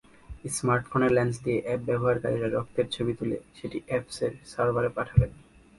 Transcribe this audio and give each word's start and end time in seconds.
স্মার্টফোনের 0.49 1.11
লেন্স 1.17 1.35
দিয়ে 1.45 1.59
অ্যাপ 1.65 1.81
ব্যবহারকারীরা 1.89 2.47
রক্তের 2.49 2.87
ছবি 2.95 3.13
তুলে 3.19 3.37
সেটি 3.57 3.77
অ্যাপসের 3.87 4.33
সার্ভারে 4.51 4.89
পাঠাবেন। 4.97 5.31